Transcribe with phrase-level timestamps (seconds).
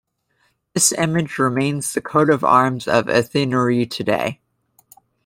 [0.73, 4.41] This image remains the coat of arms of Athenry today.